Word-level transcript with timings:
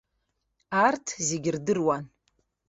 Арҭ 0.85 1.07
зегьы 1.27 1.49
рдыруан. 1.55 2.03